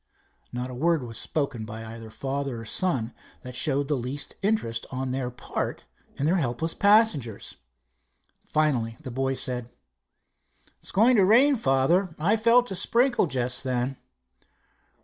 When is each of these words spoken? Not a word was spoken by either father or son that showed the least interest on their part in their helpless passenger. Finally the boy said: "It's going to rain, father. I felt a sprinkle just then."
Not 0.51 0.71
a 0.71 0.73
word 0.73 1.03
was 1.03 1.19
spoken 1.19 1.63
by 1.63 1.85
either 1.85 2.09
father 2.09 2.59
or 2.61 2.65
son 2.65 3.13
that 3.41 3.55
showed 3.55 3.87
the 3.87 3.93
least 3.93 4.33
interest 4.41 4.87
on 4.89 5.11
their 5.11 5.29
part 5.29 5.85
in 6.17 6.25
their 6.25 6.37
helpless 6.37 6.73
passenger. 6.73 7.39
Finally 8.43 8.97
the 9.01 9.11
boy 9.11 9.35
said: 9.35 9.69
"It's 10.79 10.91
going 10.91 11.17
to 11.17 11.23
rain, 11.23 11.55
father. 11.55 12.15
I 12.17 12.35
felt 12.35 12.71
a 12.71 12.75
sprinkle 12.75 13.27
just 13.27 13.63
then." 13.63 13.97